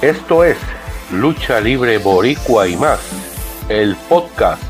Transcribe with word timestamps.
Esto 0.00 0.44
es 0.44 0.56
Lucha 1.10 1.60
Libre 1.60 1.98
Boricua 1.98 2.68
y 2.68 2.76
más. 2.76 3.00
El 3.68 3.96
podcast 4.08 4.62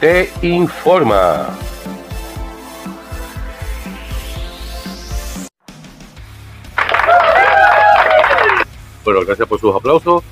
te 0.00 0.32
informa. 0.40 1.50
Bueno, 9.04 9.20
gracias 9.26 9.46
por 9.46 9.60
sus 9.60 9.76
aplausos. 9.76 10.24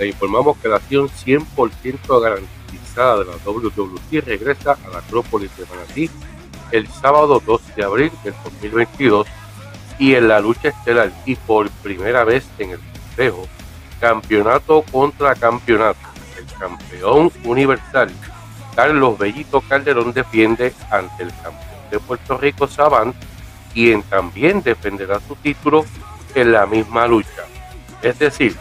Le 0.00 0.08
informamos 0.08 0.56
que 0.58 0.66
la 0.66 0.76
acción 0.76 1.08
100% 1.08 2.20
garantizada 2.20 3.18
de 3.20 3.24
la 3.26 3.36
WWE 3.46 4.20
regresa 4.22 4.72
a 4.84 4.88
la 4.88 4.98
Acrópolis 4.98 5.56
de 5.56 5.66
Manatí 5.66 6.10
el 6.72 6.88
sábado 6.88 7.40
2 7.46 7.76
de 7.76 7.84
abril 7.84 8.10
del 8.24 8.34
2022 8.42 9.28
y 10.00 10.16
en 10.16 10.26
la 10.26 10.40
lucha 10.40 10.70
estelar 10.70 11.12
y 11.24 11.36
por 11.36 11.70
primera 11.70 12.24
vez 12.24 12.48
en 12.58 12.70
el 12.70 12.80
consejo, 12.80 13.46
campeonato 14.00 14.82
contra 14.90 15.34
campeonato. 15.34 15.98
El 16.38 16.46
campeón 16.58 17.30
universal 17.44 18.10
Carlos 18.74 19.18
Bellito 19.18 19.60
Calderón 19.60 20.12
defiende 20.12 20.72
ante 20.90 21.24
el 21.24 21.30
campeón 21.42 21.80
de 21.90 21.98
Puerto 22.00 22.38
Rico 22.38 22.66
Saban, 22.66 23.12
quien 23.72 24.02
también 24.04 24.62
defenderá 24.62 25.20
su 25.20 25.34
título 25.36 25.84
en 26.34 26.52
la 26.52 26.66
misma 26.66 27.06
lucha. 27.06 27.44
Es 28.02 28.18
decir, 28.18 28.56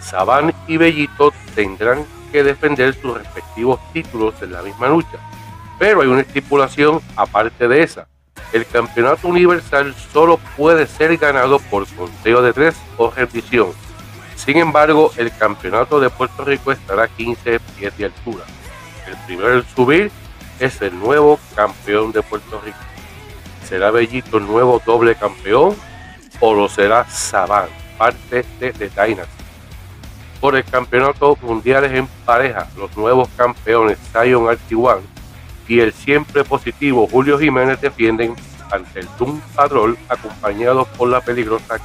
Saban 0.00 0.54
y 0.66 0.76
Bellito 0.76 1.32
tendrán 1.54 2.06
que 2.32 2.42
defender 2.44 2.94
sus 2.94 3.18
respectivos 3.18 3.80
títulos 3.92 4.34
en 4.42 4.52
la 4.52 4.62
misma 4.62 4.88
lucha. 4.88 5.18
Pero 5.78 6.00
hay 6.00 6.08
una 6.08 6.22
estipulación 6.22 7.00
aparte 7.16 7.68
de 7.68 7.82
esa. 7.82 8.08
El 8.52 8.64
campeonato 8.66 9.28
universal 9.28 9.94
solo 10.12 10.38
puede 10.56 10.86
ser 10.86 11.16
ganado 11.18 11.58
por 11.58 11.86
conteo 11.94 12.40
de 12.42 12.52
tres 12.52 12.76
o 12.96 13.10
repetición. 13.10 13.68
Sin 14.38 14.56
embargo, 14.56 15.10
el 15.16 15.36
campeonato 15.36 15.98
de 15.98 16.10
Puerto 16.10 16.44
Rico 16.44 16.70
estará 16.70 17.02
a 17.02 17.08
15 17.08 17.58
pies 17.76 17.98
de 17.98 18.04
altura. 18.04 18.44
El 19.06 19.16
primero 19.26 19.54
en 19.54 19.66
subir 19.74 20.12
es 20.60 20.80
el 20.80 20.98
nuevo 20.98 21.40
campeón 21.56 22.12
de 22.12 22.22
Puerto 22.22 22.60
Rico. 22.64 22.78
¿Será 23.68 23.90
Bellito 23.90 24.38
el 24.38 24.46
nuevo 24.46 24.80
doble 24.86 25.16
campeón 25.16 25.76
o 26.40 26.54
lo 26.54 26.68
será 26.68 27.04
Saban, 27.10 27.68
parte 27.98 28.44
de 28.60 28.72
The 28.72 28.88
Dynasty? 28.88 29.44
Por 30.40 30.54
el 30.54 30.64
campeonato 30.64 31.36
mundial 31.42 31.84
en 31.84 32.06
pareja, 32.24 32.68
los 32.76 32.96
nuevos 32.96 33.28
campeones 33.36 33.98
Zion 34.12 34.48
Artiwan 34.48 35.00
y 35.66 35.80
el 35.80 35.92
siempre 35.92 36.44
positivo 36.44 37.08
Julio 37.10 37.38
Jiménez 37.38 37.80
defienden 37.80 38.36
ante 38.70 39.00
el 39.00 39.08
Doom 39.18 39.40
Patrol 39.54 39.98
acompañados 40.08 40.86
por 40.96 41.08
la 41.08 41.20
peligrosa. 41.20 41.80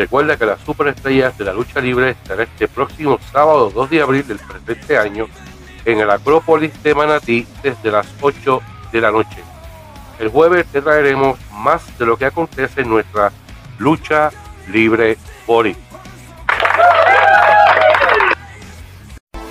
Recuerda 0.00 0.38
que 0.38 0.46
las 0.46 0.58
superestrellas 0.62 1.36
de 1.36 1.44
la 1.44 1.52
lucha 1.52 1.78
libre 1.78 2.12
estará 2.12 2.44
este 2.44 2.66
próximo 2.66 3.18
sábado 3.30 3.68
2 3.68 3.90
de 3.90 4.00
abril 4.00 4.26
del 4.26 4.38
presente 4.38 4.96
año 4.96 5.26
en 5.84 6.00
el 6.00 6.08
Acrópolis 6.08 6.82
de 6.82 6.94
Manatí 6.94 7.46
desde 7.62 7.90
las 7.90 8.06
8 8.22 8.62
de 8.92 9.00
la 9.02 9.10
noche. 9.10 9.44
El 10.18 10.30
jueves 10.30 10.64
te 10.72 10.80
traeremos 10.80 11.38
más 11.52 11.82
de 11.98 12.06
lo 12.06 12.16
que 12.16 12.24
acontece 12.24 12.80
en 12.80 12.88
nuestra 12.88 13.30
lucha 13.78 14.30
libre 14.72 15.18
Bori. 15.46 15.76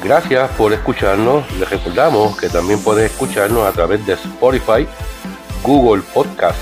Gracias 0.04 0.50
por 0.58 0.74
escucharnos. 0.74 1.46
Les 1.60 1.70
recordamos 1.70 2.36
que 2.40 2.50
también 2.50 2.82
pueden 2.82 3.06
escucharnos 3.06 3.68
a 3.68 3.72
través 3.72 4.04
de 4.08 4.14
Spotify, 4.14 4.88
Google 5.62 6.02
Podcast, 6.12 6.58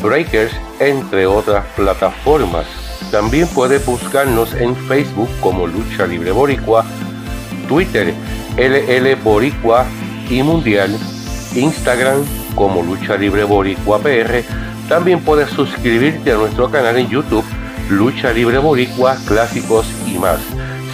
Breakers, 0.00 0.52
entre 0.78 1.26
otras 1.26 1.66
plataformas. 1.74 2.85
También 3.10 3.46
puedes 3.48 3.84
buscarnos 3.86 4.54
en 4.54 4.74
Facebook 4.74 5.28
como 5.40 5.66
Lucha 5.66 6.06
Libre 6.06 6.32
Boricua, 6.32 6.84
Twitter 7.68 8.14
LL 8.56 9.16
Boricua 9.22 9.86
y 10.28 10.42
Mundial, 10.42 10.96
Instagram 11.54 12.24
como 12.54 12.82
Lucha 12.82 13.16
Libre 13.16 13.44
Boricua 13.44 13.98
PR. 14.00 14.42
También 14.88 15.20
puedes 15.20 15.50
suscribirte 15.50 16.32
a 16.32 16.36
nuestro 16.36 16.70
canal 16.70 16.96
en 16.96 17.08
YouTube, 17.08 17.44
Lucha 17.90 18.32
Libre 18.32 18.58
Boricua, 18.58 19.16
Clásicos 19.26 19.86
y 20.06 20.18
más. 20.18 20.40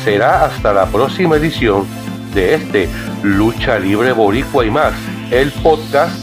Será 0.05 0.45
hasta 0.45 0.72
la 0.72 0.87
próxima 0.87 1.37
edición 1.37 1.87
de 2.34 2.55
este 2.55 2.89
Lucha 3.22 3.78
Libre 3.78 4.12
Boricua 4.12 4.67
y 4.67 4.71
más. 4.71 4.95
El 5.31 5.51
podcast 5.53 6.15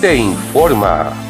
te 0.00 0.16
informa. 0.16 1.27